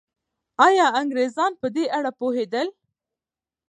[0.67, 2.67] آیا انګریزان په دې اړه پوهېدل؟